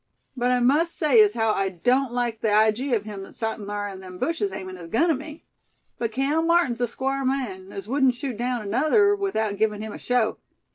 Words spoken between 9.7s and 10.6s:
him a show.